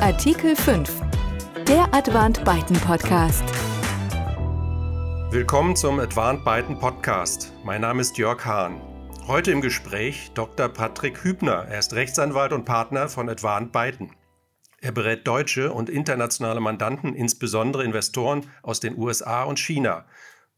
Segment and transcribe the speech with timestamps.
[0.00, 1.02] Artikel 5.
[1.66, 3.42] Der Advant Byten Podcast.
[5.32, 7.52] Willkommen zum Advant Byten Podcast.
[7.64, 8.80] Mein Name ist Jörg Hahn.
[9.26, 10.68] Heute im Gespräch Dr.
[10.68, 11.66] Patrick Hübner.
[11.68, 14.12] Er ist Rechtsanwalt und Partner von Advant Byten.
[14.80, 20.06] Er berät deutsche und internationale Mandanten, insbesondere Investoren aus den USA und China,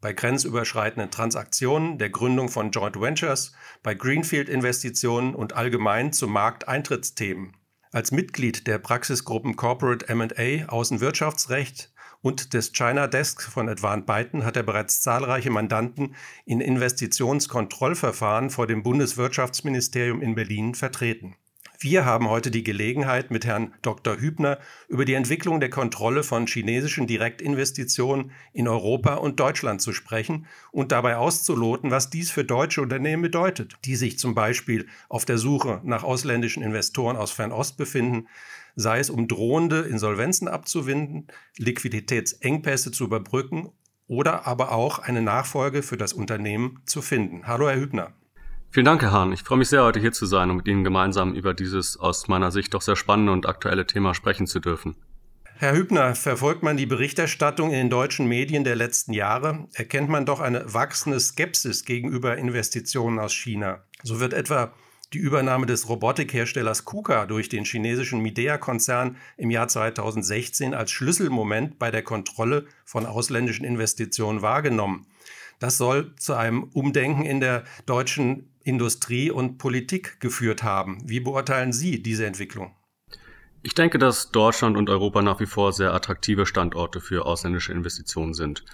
[0.02, 7.56] bei grenzüberschreitenden Transaktionen, der Gründung von Joint Ventures, bei Greenfield-Investitionen und allgemein zu Markteintrittsthemen.
[7.92, 11.92] Als Mitglied der Praxisgruppen Corporate M&A Außenwirtschaftsrecht
[12.22, 16.14] und des China Desk von Advant Byten hat er bereits zahlreiche Mandanten
[16.44, 21.34] in Investitionskontrollverfahren vor dem Bundeswirtschaftsministerium in Berlin vertreten.
[21.82, 24.20] Wir haben heute die Gelegenheit, mit Herrn Dr.
[24.20, 24.58] Hübner
[24.88, 30.92] über die Entwicklung der Kontrolle von chinesischen Direktinvestitionen in Europa und Deutschland zu sprechen und
[30.92, 35.80] dabei auszuloten, was dies für deutsche Unternehmen bedeutet, die sich zum Beispiel auf der Suche
[35.82, 38.28] nach ausländischen Investoren aus Fernost befinden,
[38.76, 43.72] sei es um drohende Insolvenzen abzuwinden, Liquiditätsengpässe zu überbrücken
[44.06, 47.46] oder aber auch eine Nachfolge für das Unternehmen zu finden.
[47.46, 48.12] Hallo, Herr Hübner.
[48.72, 49.32] Vielen Dank, Herr Hahn.
[49.32, 52.28] Ich freue mich sehr, heute hier zu sein und mit Ihnen gemeinsam über dieses aus
[52.28, 54.94] meiner Sicht doch sehr spannende und aktuelle Thema sprechen zu dürfen.
[55.56, 60.24] Herr Hübner, verfolgt man die Berichterstattung in den deutschen Medien der letzten Jahre, erkennt man
[60.24, 63.82] doch eine wachsende Skepsis gegenüber Investitionen aus China.
[64.04, 64.72] So wird etwa
[65.12, 71.90] die Übernahme des Robotikherstellers KUKA durch den chinesischen Midea-Konzern im Jahr 2016 als Schlüsselmoment bei
[71.90, 75.06] der Kontrolle von ausländischen Investitionen wahrgenommen.
[75.60, 80.98] Das soll zu einem Umdenken in der deutschen Industrie und Politik geführt haben.
[81.04, 82.74] Wie beurteilen Sie diese Entwicklung?
[83.62, 88.32] Ich denke, dass Deutschland und Europa nach wie vor sehr attraktive Standorte für ausländische Investitionen
[88.32, 88.64] sind.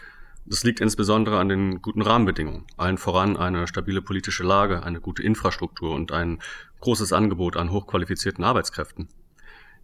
[0.45, 5.25] Das liegt insbesondere an den guten Rahmenbedingungen, allen voran eine stabile politische Lage, eine gute
[5.25, 6.41] Infrastruktur und ein
[6.79, 9.09] großes Angebot an hochqualifizierten Arbeitskräften.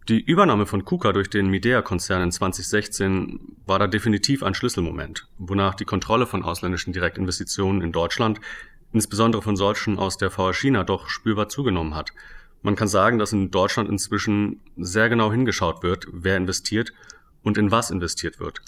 [0.09, 5.75] Die Übernahme von KUKA durch den Midea-Konzern in 2016 war da definitiv ein Schlüsselmoment, wonach
[5.75, 8.41] die Kontrolle von ausländischen Direktinvestitionen in Deutschland
[8.91, 12.11] insbesondere von solchen aus der VR China doch spürbar zugenommen hat.
[12.61, 16.93] Man kann sagen, dass in Deutschland inzwischen sehr genau hingeschaut wird, wer investiert
[17.41, 18.61] und in was investiert wird.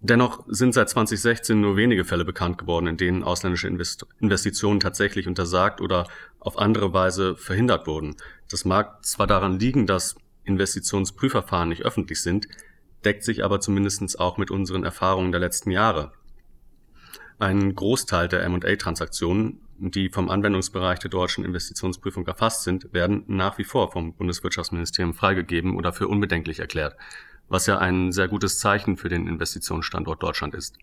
[0.00, 5.80] Dennoch sind seit 2016 nur wenige Fälle bekannt geworden, in denen ausländische Investitionen tatsächlich untersagt
[5.80, 6.06] oder
[6.38, 8.16] auf andere Weise verhindert wurden.
[8.50, 10.14] Das mag zwar daran liegen, dass
[10.48, 12.48] Investitionsprüfverfahren nicht öffentlich sind,
[13.04, 16.12] deckt sich aber zumindest auch mit unseren Erfahrungen der letzten Jahre.
[17.38, 23.64] Ein Großteil der M&A-Transaktionen, die vom Anwendungsbereich der deutschen Investitionsprüfung erfasst sind, werden nach wie
[23.64, 26.96] vor vom Bundeswirtschaftsministerium freigegeben oder für unbedenklich erklärt,
[27.48, 30.76] was ja ein sehr gutes Zeichen für den Investitionsstandort Deutschland ist.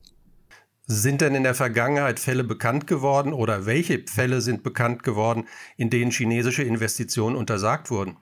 [0.87, 5.89] Sind denn in der Vergangenheit Fälle bekannt geworden oder welche Fälle sind bekannt geworden, in
[5.89, 8.17] denen chinesische Investitionen untersagt wurden?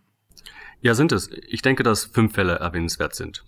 [0.84, 1.30] Ja, sind es.
[1.48, 3.46] Ich denke, dass fünf Fälle erwähnenswert sind.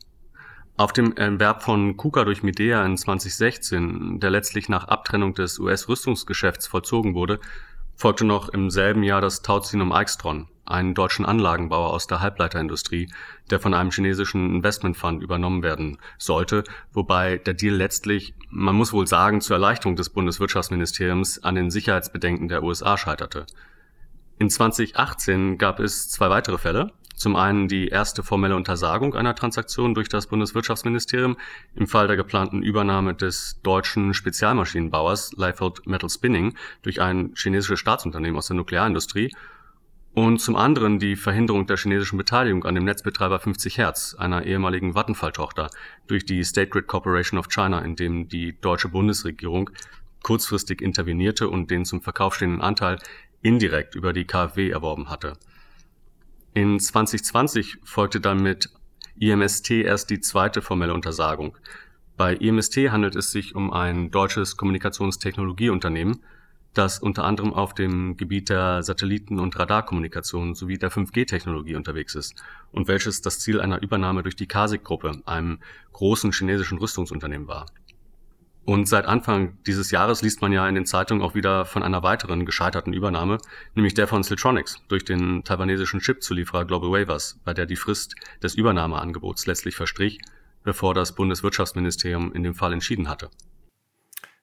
[0.77, 6.65] Auf dem Erwerb von KUKA durch Midea in 2016, der letztlich nach Abtrennung des US-Rüstungsgeschäfts
[6.67, 7.41] vollzogen wurde,
[7.93, 13.11] folgte noch im selben Jahr das Tauzinum Eichstron, einen deutschen Anlagenbauer aus der Halbleiterindustrie,
[13.49, 16.63] der von einem chinesischen Investmentfund übernommen werden sollte,
[16.93, 22.47] wobei der Deal letztlich, man muss wohl sagen, zur Erleichterung des Bundeswirtschaftsministeriums an den Sicherheitsbedenken
[22.47, 23.45] der USA scheiterte.
[24.39, 29.93] In 2018 gab es zwei weitere Fälle, zum einen die erste formelle Untersagung einer Transaktion
[29.95, 31.37] durch das Bundeswirtschaftsministerium
[31.75, 38.37] im Fall der geplanten Übernahme des deutschen Spezialmaschinenbauers Leifeld Metal Spinning durch ein chinesisches Staatsunternehmen
[38.37, 39.31] aus der Nuklearindustrie
[40.15, 44.93] und zum anderen die Verhinderung der chinesischen Beteiligung an dem Netzbetreiber 50 Hertz, einer ehemaligen
[44.93, 45.69] Vattenfall-Tochter,
[46.07, 49.69] durch die State Grid Corporation of China, in dem die deutsche Bundesregierung
[50.23, 52.97] kurzfristig intervenierte und den zum Verkauf stehenden Anteil
[53.41, 55.37] indirekt über die KfW erworben hatte.
[56.55, 58.69] In 2020 folgte dann mit
[59.19, 61.57] IMST erst die zweite formelle Untersagung.
[62.15, 66.23] Bei IMST handelt es sich um ein deutsches Kommunikationstechnologieunternehmen,
[66.73, 72.41] das unter anderem auf dem Gebiet der Satelliten- und Radarkommunikation sowie der 5G-Technologie unterwegs ist
[72.71, 75.59] und welches das Ziel einer Übernahme durch die CASIC-Gruppe, einem
[75.91, 77.65] großen chinesischen Rüstungsunternehmen war.
[78.65, 82.01] Und seit Anfang dieses Jahres liest man ja in den Zeitungen auch wieder von einer
[82.01, 83.37] weiteren gescheiterten Übernahme,
[83.75, 88.55] nämlich der von Siltronics durch den taiwanesischen Chipzulieferer Global Wavers, bei der die Frist des
[88.55, 90.19] Übernahmeangebots letztlich verstrich,
[90.63, 93.29] bevor das Bundeswirtschaftsministerium in dem Fall entschieden hatte.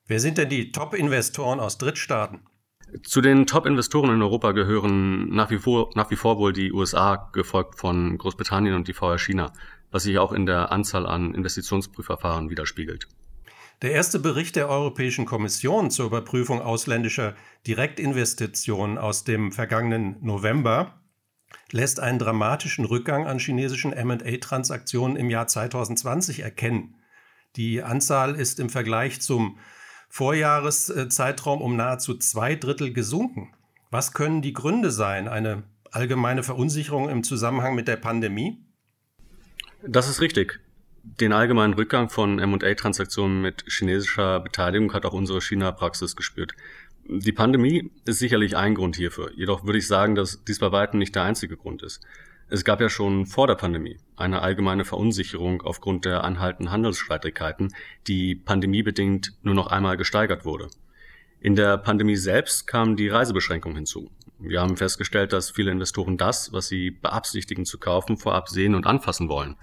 [0.06, 2.42] Wer sind denn die Top-Investoren aus Drittstaaten?
[3.02, 7.28] Zu den Top-Investoren in Europa gehören nach wie, vor, nach wie vor wohl die USA,
[7.32, 9.52] gefolgt von Großbritannien und die VR China,
[9.90, 13.08] was sich auch in der Anzahl an Investitionsprüfverfahren widerspiegelt.
[13.80, 17.34] Der erste Bericht der Europäischen Kommission zur Überprüfung ausländischer
[17.66, 21.00] Direktinvestitionen aus dem vergangenen November
[21.70, 26.96] lässt einen dramatischen Rückgang an chinesischen MA-Transaktionen im Jahr 2020 erkennen.
[27.56, 29.58] Die Anzahl ist im Vergleich zum
[30.08, 33.54] Vorjahreszeitraum um nahezu zwei Drittel gesunken.
[33.90, 35.28] Was können die Gründe sein?
[35.28, 38.64] Eine allgemeine Verunsicherung im Zusammenhang mit der Pandemie?
[39.86, 40.60] Das ist richtig.
[41.04, 46.52] Den allgemeinen Rückgang von MA-Transaktionen mit chinesischer Beteiligung hat auch unsere China-Praxis gespürt.
[47.04, 49.32] Die Pandemie ist sicherlich ein Grund hierfür.
[49.34, 52.00] Jedoch würde ich sagen, dass dies bei weitem nicht der einzige Grund ist.
[52.48, 57.74] Es gab ja schon vor der Pandemie eine allgemeine Verunsicherung aufgrund der anhaltenden Handelsstreitigkeiten,
[58.06, 60.68] die pandemiebedingt nur noch einmal gesteigert wurde.
[61.40, 64.12] In der Pandemie selbst kam die Reisebeschränkung hinzu.
[64.38, 68.86] Wir haben festgestellt, dass viele Investoren das, was sie beabsichtigen zu kaufen, vorab sehen und
[68.86, 69.56] anfassen wollen.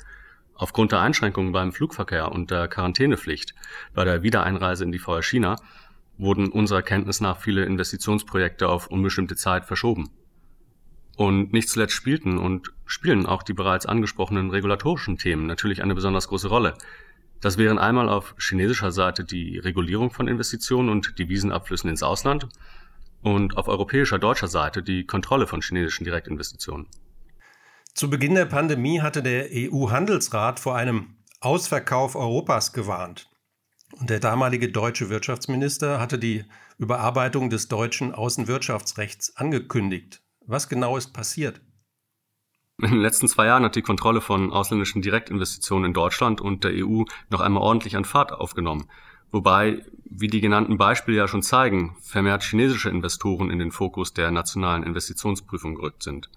[0.60, 3.56] Aufgrund der Einschränkungen beim Flugverkehr und der Quarantänepflicht
[3.94, 5.56] bei der Wiedereinreise in die VR China
[6.18, 10.10] wurden unserer Kenntnis nach viele Investitionsprojekte auf unbestimmte Zeit verschoben.
[11.16, 16.28] Und nicht zuletzt spielten und spielen auch die bereits angesprochenen regulatorischen Themen natürlich eine besonders
[16.28, 16.74] große Rolle.
[17.40, 22.50] Das wären einmal auf chinesischer Seite die Regulierung von Investitionen und Devisenabflüssen ins Ausland
[23.22, 26.88] und auf europäischer deutscher Seite die Kontrolle von chinesischen Direktinvestitionen.
[28.00, 33.30] Zu Beginn der Pandemie hatte der EU-Handelsrat vor einem Ausverkauf Europas gewarnt.
[33.92, 36.46] Und der damalige deutsche Wirtschaftsminister hatte die
[36.78, 40.22] Überarbeitung des deutschen Außenwirtschaftsrechts angekündigt.
[40.46, 41.60] Was genau ist passiert?
[42.81, 46.72] In den letzten zwei Jahren hat die Kontrolle von ausländischen Direktinvestitionen in Deutschland und der
[46.75, 48.88] EU noch einmal ordentlich an Fahrt aufgenommen.
[49.30, 54.31] Wobei, wie die genannten Beispiele ja schon zeigen, vermehrt chinesische Investoren in den Fokus der
[54.31, 56.30] nationalen Investitionsprüfung gerückt sind.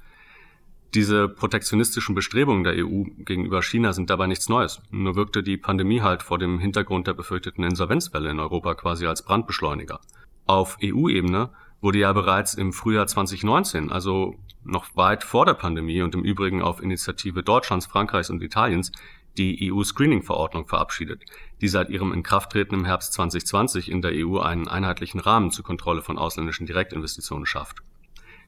[0.95, 4.83] Diese protektionistischen Bestrebungen der EU gegenüber China sind dabei nichts Neues.
[4.91, 9.23] Nur wirkte die Pandemie halt vor dem Hintergrund der befürchteten Insolvenzwelle in Europa quasi als
[9.23, 10.01] Brandbeschleuniger.
[10.45, 11.49] Auf EU-Ebene
[11.81, 16.61] wurde ja bereits im Frühjahr 2019, also noch weit vor der Pandemie und im Übrigen
[16.61, 18.93] auf Initiative Deutschlands, Frankreichs und Italiens,
[19.39, 21.25] die EU-Screening-Verordnung verabschiedet,
[21.63, 26.03] die seit ihrem Inkrafttreten im Herbst 2020 in der EU einen einheitlichen Rahmen zur Kontrolle
[26.03, 27.83] von ausländischen Direktinvestitionen schafft.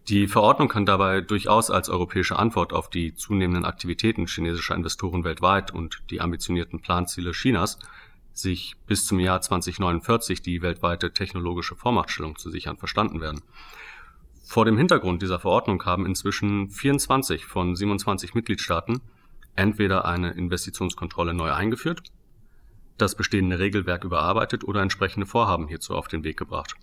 [0.09, 5.71] Die Verordnung kann dabei durchaus als europäische Antwort auf die zunehmenden Aktivitäten chinesischer Investoren weltweit
[5.71, 7.79] und die ambitionierten Planziele Chinas,
[8.35, 13.41] sich bis zum Jahr 2049 die weltweite technologische Vormachtstellung zu sichern, verstanden werden.
[14.45, 19.01] Vor dem Hintergrund dieser Verordnung haben inzwischen 24 von 27 Mitgliedstaaten
[19.57, 22.03] entweder eine Investitionskontrolle neu eingeführt,
[22.99, 26.77] das bestehende Regelwerk überarbeitet oder entsprechende Vorhaben hierzu auf den Weg gebracht.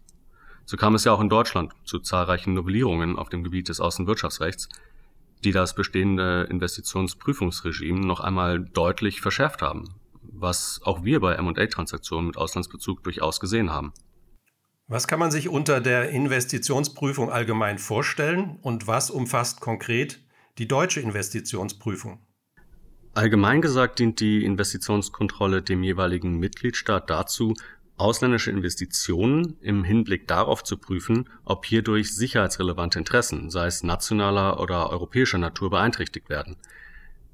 [0.66, 4.70] So kam es ja auch in Deutschland zu zahlreichen Novellierungen auf dem Gebiet des Außenwirtschaftsrechts,
[5.44, 12.38] die das bestehende Investitionsprüfungsregime noch einmal deutlich verschärft haben, was auch wir bei M&A-Transaktionen mit
[12.38, 13.94] Auslandsbezug durchaus gesehen haben.
[14.88, 20.20] Was kann man sich unter der Investitionsprüfung allgemein vorstellen und was umfasst konkret
[20.58, 22.20] die deutsche Investitionsprüfung?
[23.14, 27.54] Allgemein gesagt dient die Investitionskontrolle dem jeweiligen Mitgliedstaat dazu,
[28.02, 34.90] ausländische Investitionen im Hinblick darauf zu prüfen, ob hierdurch sicherheitsrelevante Interessen, sei es nationaler oder
[34.90, 36.58] europäischer Natur, beeinträchtigt werden.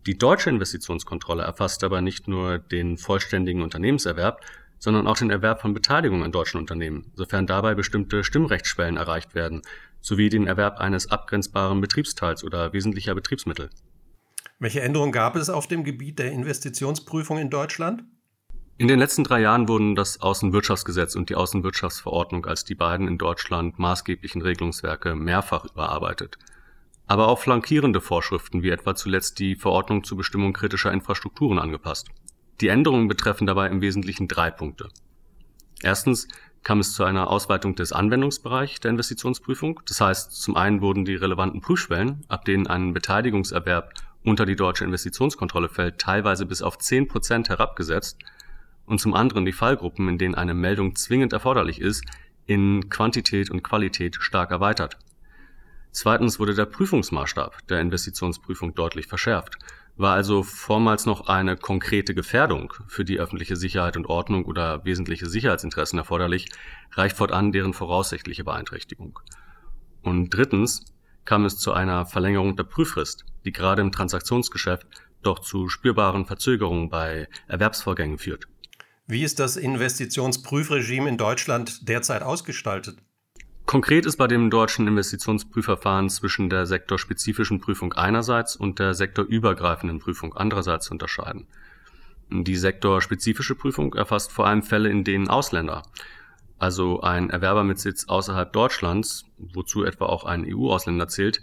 [0.05, 4.41] Die deutsche Investitionskontrolle erfasst aber nicht nur den vollständigen Unternehmenserwerb,
[4.77, 9.61] sondern auch den Erwerb von Beteiligung an deutschen Unternehmen, sofern dabei bestimmte Stimmrechtsschwellen erreicht werden,
[10.01, 13.69] sowie den Erwerb eines abgrenzbaren Betriebsteils oder wesentlicher Betriebsmittel.
[14.59, 18.03] Welche Änderungen gab es auf dem Gebiet der Investitionsprüfung in Deutschland?
[18.79, 23.17] In den letzten drei Jahren wurden das Außenwirtschaftsgesetz und die Außenwirtschaftsverordnung als die beiden in
[23.17, 26.37] Deutschland maßgeblichen Regelungswerke mehrfach überarbeitet.
[27.07, 32.09] Aber auch flankierende Vorschriften wie etwa zuletzt die Verordnung zur Bestimmung kritischer Infrastrukturen angepasst.
[32.61, 34.89] Die Änderungen betreffen dabei im Wesentlichen drei Punkte.
[35.81, 36.27] Erstens
[36.61, 39.81] kam es zu einer Ausweitung des Anwendungsbereichs der Investitionsprüfung.
[39.87, 43.93] Das heißt, zum einen wurden die relevanten Prüfschwellen, ab denen ein Beteiligungserwerb
[44.23, 48.19] unter die deutsche Investitionskontrolle fällt, teilweise bis auf 10 Prozent herabgesetzt–
[48.87, 52.03] und zum anderen die Fallgruppen, in denen eine Meldung zwingend erforderlich ist,
[52.47, 54.97] in Quantität und Qualität stark erweitert.
[55.91, 59.57] Zweitens wurde der Prüfungsmaßstab der Investitionsprüfung deutlich verschärft.
[59.97, 65.25] War also vormals noch eine konkrete Gefährdung für die öffentliche Sicherheit und Ordnung oder wesentliche
[65.25, 66.47] Sicherheitsinteressen erforderlich,
[66.91, 69.19] reicht fortan deren voraussichtliche Beeinträchtigung.
[70.03, 70.85] Und drittens
[71.25, 74.87] kam es zu einer Verlängerung der Prüffrist, die gerade im Transaktionsgeschäft
[75.23, 78.47] doch zu spürbaren Verzögerungen bei Erwerbsvorgängen führt.
[79.09, 82.97] Wie ist das Investitionsprüfregime in Deutschland derzeit ausgestaltet?
[83.65, 90.35] Konkret ist bei dem deutschen Investitionsprüfverfahren zwischen der sektorspezifischen Prüfung einerseits und der sektorübergreifenden Prüfung
[90.35, 91.47] andererseits zu unterscheiden.
[92.29, 95.83] Die sektorspezifische Prüfung erfasst vor allem Fälle, in denen Ausländer,
[96.59, 101.41] also ein Erwerber mit Sitz außerhalb Deutschlands, wozu etwa auch ein EU-Ausländer zählt,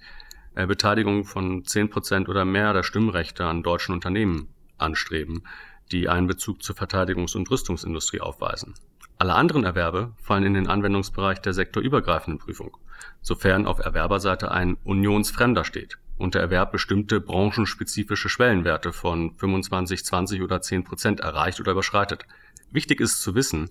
[0.54, 5.44] äh, Beteiligung von 10% oder mehr der Stimmrechte an deutschen Unternehmen anstreben,
[5.92, 8.74] die einen Bezug zur Verteidigungs- und Rüstungsindustrie aufweisen.
[9.18, 12.76] Alle anderen Erwerbe fallen in den Anwendungsbereich der sektorübergreifenden Prüfung,
[13.22, 20.42] sofern auf Erwerberseite ein Unionsfremder steht und der Erwerb bestimmte branchenspezifische Schwellenwerte von 25, 20
[20.42, 22.26] oder 10 Prozent erreicht oder überschreitet.
[22.70, 23.70] Wichtig ist zu wissen,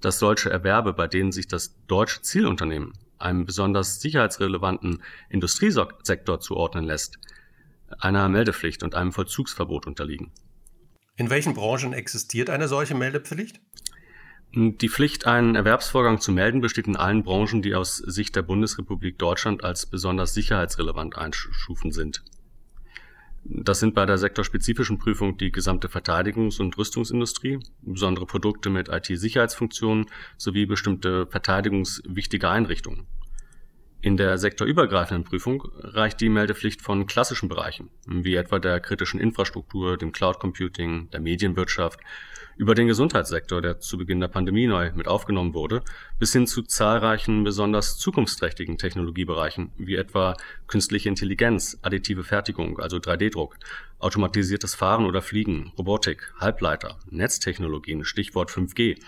[0.00, 7.18] dass solche Erwerbe, bei denen sich das deutsche Zielunternehmen einem besonders sicherheitsrelevanten Industriesektor zuordnen lässt,
[7.98, 10.32] einer Meldepflicht und einem Vollzugsverbot unterliegen.
[11.20, 13.60] In welchen Branchen existiert eine solche Meldepflicht?
[14.54, 19.18] Die Pflicht, einen Erwerbsvorgang zu melden, besteht in allen Branchen, die aus Sicht der Bundesrepublik
[19.18, 22.24] Deutschland als besonders sicherheitsrelevant einstufen sind.
[23.44, 30.06] Das sind bei der sektorspezifischen Prüfung die gesamte Verteidigungs- und Rüstungsindustrie, besondere Produkte mit IT-Sicherheitsfunktionen
[30.38, 33.06] sowie bestimmte verteidigungswichtige Einrichtungen.
[34.02, 39.98] In der sektorübergreifenden Prüfung reicht die Meldepflicht von klassischen Bereichen, wie etwa der kritischen Infrastruktur,
[39.98, 42.00] dem Cloud Computing, der Medienwirtschaft
[42.56, 45.82] über den Gesundheitssektor, der zu Beginn der Pandemie neu mit aufgenommen wurde,
[46.18, 50.34] bis hin zu zahlreichen besonders zukunftsträchtigen Technologiebereichen, wie etwa
[50.66, 53.58] künstliche Intelligenz, additive Fertigung, also 3D-Druck,
[53.98, 58.98] automatisiertes Fahren oder Fliegen, Robotik, Halbleiter, Netztechnologien, Stichwort 5G,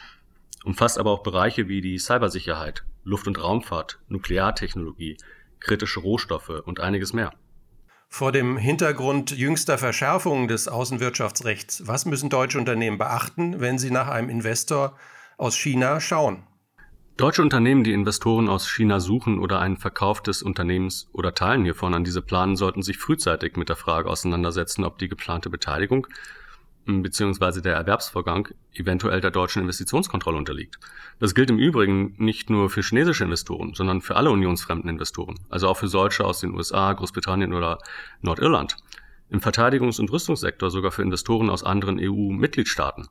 [0.65, 5.17] umfasst aber auch Bereiche wie die Cybersicherheit, Luft- und Raumfahrt, Nukleartechnologie,
[5.61, 7.33] kritische Rohstoffe und einiges mehr.
[8.09, 14.09] Vor dem Hintergrund jüngster Verschärfungen des Außenwirtschaftsrechts, was müssen deutsche Unternehmen beachten, wenn sie nach
[14.09, 14.97] einem Investor
[15.39, 16.43] aus China schauen?
[17.17, 21.95] Deutsche Unternehmen, die Investoren aus China suchen oder einen Verkauf des Unternehmens oder Teilen hiervon
[21.95, 26.07] an diese planen, sollten sich frühzeitig mit der Frage auseinandersetzen, ob die geplante Beteiligung
[26.87, 27.61] bzw.
[27.61, 30.79] der Erwerbsvorgang eventuell der deutschen Investitionskontrolle unterliegt.
[31.19, 35.69] Das gilt im Übrigen nicht nur für chinesische Investoren, sondern für alle unionsfremden Investoren, also
[35.69, 37.79] auch für solche aus den USA, Großbritannien oder
[38.21, 38.77] Nordirland.
[39.31, 43.09] Im Verteidigungs- und Rüstungssektor sogar für Investoren aus anderen EU-Mitgliedstaaten.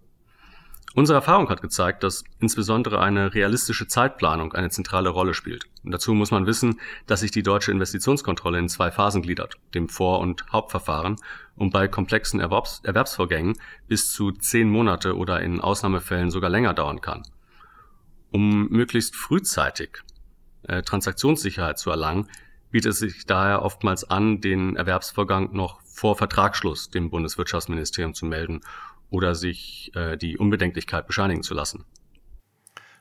[0.94, 5.66] Unsere Erfahrung hat gezeigt, dass insbesondere eine realistische Zeitplanung eine zentrale Rolle spielt.
[5.86, 9.88] Und dazu muss man wissen, dass sich die deutsche Investitionskontrolle in zwei Phasen gliedert, dem
[9.88, 11.16] Vor- und Hauptverfahren,
[11.56, 13.56] und bei komplexen Erwerbs Erwerbsvorgängen
[13.88, 17.24] bis zu zehn Monate oder in Ausnahmefällen sogar länger dauern kann.
[18.32, 20.00] Um möglichst frühzeitig
[20.64, 22.28] äh, Transaktionssicherheit zu erlangen,
[22.72, 28.62] bietet es sich daher oftmals an, den Erwerbsvorgang noch vor Vertragsschluss dem Bundeswirtschaftsministerium zu melden
[29.12, 31.86] oder sich äh, die Unbedenklichkeit bescheinigen zu lassen.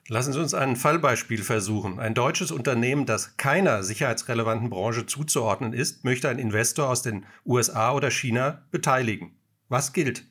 [0.08, 2.00] Lassen Sie uns ein Fallbeispiel versuchen.
[2.00, 7.92] Ein deutsches Unternehmen, das keiner sicherheitsrelevanten Branche zuzuordnen ist, möchte ein Investor aus den USA
[7.92, 9.36] oder China beteiligen.
[9.68, 10.24] Was gilt?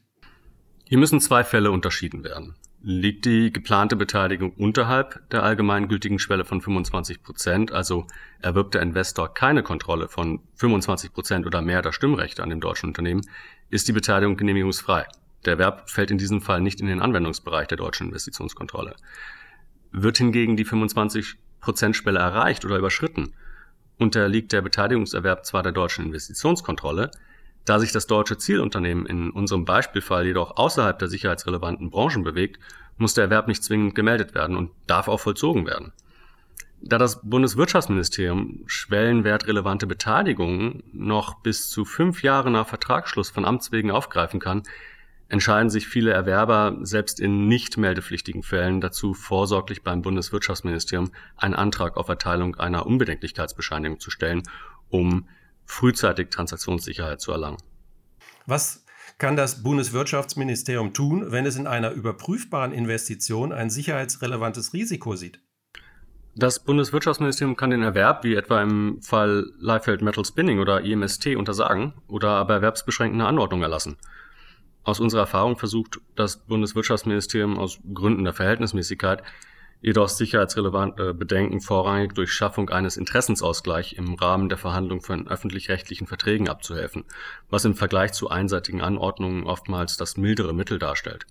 [0.83, 2.55] Hier müssen zwei Fälle unterschieden werden.
[2.81, 8.05] Liegt die geplante Beteiligung unterhalb der allgemeingültigen Schwelle von 25 Prozent, also
[8.41, 12.87] erwirbt der Investor keine Kontrolle von 25 Prozent oder mehr der Stimmrechte an dem deutschen
[12.87, 13.21] Unternehmen,
[13.69, 15.05] ist die Beteiligung genehmigungsfrei.
[15.45, 18.95] Der Erwerb fällt in diesem Fall nicht in den Anwendungsbereich der deutschen Investitionskontrolle.
[19.91, 23.33] Wird hingegen die 25%-Schwelle erreicht oder überschritten,
[23.97, 27.11] unterliegt der Beteiligungserwerb zwar der deutschen Investitionskontrolle,
[27.65, 32.59] da sich das deutsche Zielunternehmen in unserem Beispielfall jedoch außerhalb der sicherheitsrelevanten Branchen bewegt,
[32.97, 35.93] muss der Erwerb nicht zwingend gemeldet werden und darf auch vollzogen werden.
[36.81, 43.91] Da das Bundeswirtschaftsministerium schwellenwertrelevante Beteiligungen noch bis zu fünf Jahre nach Vertragsschluss von Amts wegen
[43.91, 44.63] aufgreifen kann,
[45.29, 51.97] entscheiden sich viele Erwerber selbst in nicht meldepflichtigen Fällen dazu, vorsorglich beim Bundeswirtschaftsministerium einen Antrag
[51.97, 54.43] auf Erteilung einer Unbedenklichkeitsbescheinigung zu stellen,
[54.89, 55.29] um
[55.65, 57.57] frühzeitig Transaktionssicherheit zu erlangen.
[58.47, 58.85] Was
[59.19, 65.41] kann das Bundeswirtschaftsministerium tun, wenn es in einer überprüfbaren Investition ein sicherheitsrelevantes Risiko sieht?
[66.35, 71.93] Das Bundeswirtschaftsministerium kann den Erwerb, wie etwa im Fall Leifeld Metal Spinning oder IMST, untersagen
[72.07, 73.97] oder aber erwerbsbeschränkende Anordnung erlassen.
[74.89, 79.21] Aus unserer Erfahrung versucht das Bundeswirtschaftsministerium aus Gründen der Verhältnismäßigkeit
[79.81, 86.49] jedoch sicherheitsrelevante Bedenken vorrangig durch Schaffung eines Interessensausgleichs im Rahmen der Verhandlung von öffentlich-rechtlichen Verträgen
[86.49, 87.03] abzuhelfen,
[87.51, 91.27] was im Vergleich zu einseitigen Anordnungen oftmals das mildere Mittel darstellt.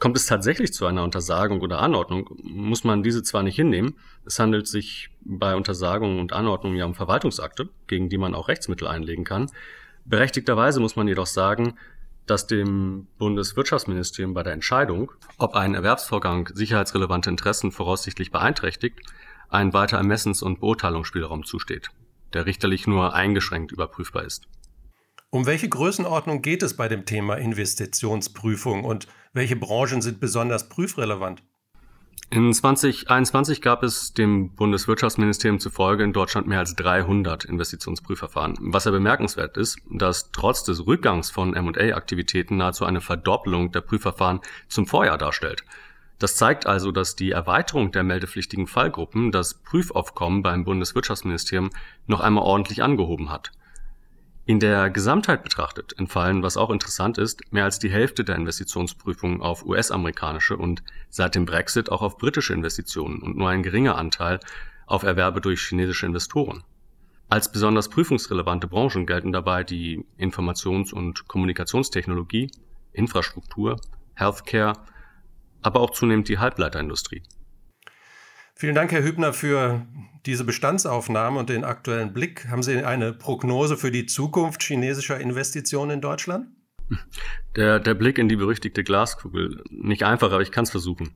[0.00, 3.94] Kommt es tatsächlich zu einer Untersagung oder Anordnung, muss man diese zwar nicht hinnehmen,
[4.26, 8.88] es handelt sich bei Untersagungen und Anordnungen ja um Verwaltungsakte, gegen die man auch Rechtsmittel
[8.88, 9.52] einlegen kann.
[10.04, 11.78] Berechtigterweise muss man jedoch sagen,
[12.26, 19.00] dass dem Bundeswirtschaftsministerium bei der Entscheidung, ob ein Erwerbsvorgang sicherheitsrelevante Interessen voraussichtlich beeinträchtigt,
[19.50, 21.90] ein weiter Ermessens- und Beurteilungsspielraum zusteht,
[22.32, 24.48] der richterlich nur eingeschränkt überprüfbar ist.
[25.30, 31.42] Um welche Größenordnung geht es bei dem Thema Investitionsprüfung und welche Branchen sind besonders prüfrelevant?
[32.30, 38.56] In 2021 gab es dem Bundeswirtschaftsministerium zufolge in Deutschland mehr als 300 Investitionsprüfverfahren.
[38.60, 44.40] Was ja bemerkenswert ist, dass trotz des Rückgangs von M&A-Aktivitäten nahezu eine Verdoppelung der Prüfverfahren
[44.68, 45.64] zum Vorjahr darstellt.
[46.18, 51.70] Das zeigt also, dass die Erweiterung der meldepflichtigen Fallgruppen das Prüfaufkommen beim Bundeswirtschaftsministerium
[52.06, 53.52] noch einmal ordentlich angehoben hat.
[54.46, 59.40] In der Gesamtheit betrachtet entfallen, was auch interessant ist, mehr als die Hälfte der Investitionsprüfungen
[59.40, 64.40] auf US-amerikanische und seit dem Brexit auch auf britische Investitionen und nur ein geringer Anteil
[64.86, 66.62] auf Erwerbe durch chinesische Investoren.
[67.30, 72.50] Als besonders prüfungsrelevante Branchen gelten dabei die Informations- und Kommunikationstechnologie,
[72.92, 73.80] Infrastruktur,
[74.12, 74.74] Healthcare,
[75.62, 77.22] aber auch zunehmend die Halbleiterindustrie.
[78.56, 79.84] Vielen Dank, Herr Hübner, für
[80.26, 82.48] diese Bestandsaufnahme und den aktuellen Blick.
[82.48, 86.46] Haben Sie eine Prognose für die Zukunft chinesischer Investitionen in Deutschland?
[87.56, 89.62] Der, der Blick in die berüchtigte Glaskugel.
[89.70, 91.10] Nicht einfach, aber ich kann es versuchen.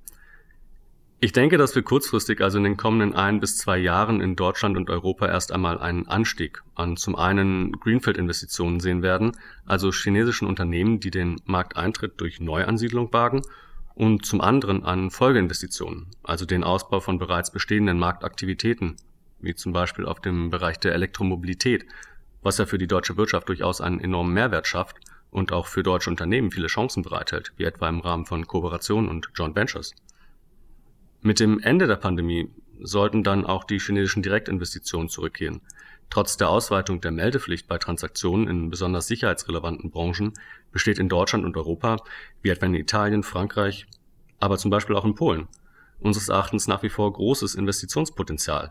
[1.21, 4.77] Ich denke, dass wir kurzfristig, also in den kommenden ein bis zwei Jahren in Deutschland
[4.77, 9.33] und Europa erst einmal einen Anstieg an zum einen Greenfield-Investitionen sehen werden,
[9.67, 13.43] also chinesischen Unternehmen, die den Markteintritt durch Neuansiedlung wagen
[13.99, 18.95] und zum anderen an Folgeinvestitionen, also den Ausbau von bereits bestehenden Marktaktivitäten,
[19.41, 21.85] wie zum Beispiel auf dem Bereich der Elektromobilität,
[22.41, 24.99] was ja für die deutsche Wirtschaft durchaus einen enormen Mehrwert schafft
[25.33, 29.31] und auch für deutsche Unternehmen viele Chancen bereithält, wie etwa im Rahmen von Kooperationen und
[29.35, 29.97] Joint Ventures.
[31.21, 35.61] Mit dem Ende der Pandemie sollten dann auch die chinesischen Direktinvestitionen zurückkehren.
[36.11, 40.33] Trotz der Ausweitung der Meldepflicht bei Transaktionen in besonders sicherheitsrelevanten Branchen
[40.73, 41.99] besteht in Deutschland und Europa,
[42.43, 43.87] wie etwa in Italien, Frankreich,
[44.39, 45.49] aber zum Beispiel auch in Polen,
[46.01, 48.71] unseres Erachtens nach wie vor großes Investitionspotenzial.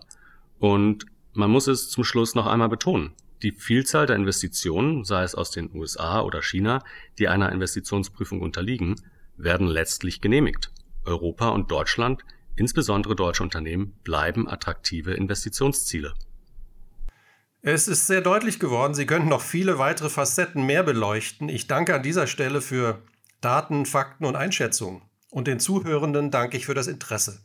[0.60, 3.13] Und man muss es zum Schluss noch einmal betonen.
[3.44, 6.84] Die Vielzahl der Investitionen, sei es aus den USA oder China,
[7.20, 8.96] die einer Investitionsprüfung unterliegen,
[9.38, 10.72] werden letztlich genehmigt.
[11.06, 12.24] Europa und Deutschland,
[12.56, 16.15] insbesondere deutsche Unternehmen, bleiben attraktive Investitionsziele.
[17.69, 21.50] Es ist sehr deutlich geworden, Sie könnten noch viele weitere Facetten mehr beleuchten.
[21.50, 23.01] Ich danke an dieser Stelle für
[23.41, 25.01] Daten, Fakten und Einschätzungen.
[25.31, 27.41] Und den Zuhörenden danke ich für das Interesse.